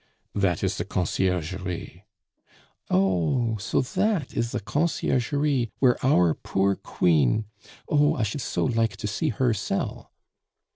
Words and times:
"That 0.33 0.63
is 0.63 0.77
the 0.79 0.83
Conciergerie." 0.85 2.05
"Oh! 2.89 3.57
so 3.57 3.81
that 3.81 4.33
is 4.35 4.51
the 4.51 4.59
Conciergerie 4.59 5.69
where 5.77 6.03
our 6.03 6.33
poor 6.33 6.73
queen 6.73 7.45
Oh! 7.87 8.15
I 8.15 8.23
should 8.23 8.41
so 8.41 8.65
like 8.65 8.97
to 8.97 9.05
see 9.05 9.29
her 9.29 9.53
cell!" 9.53 10.11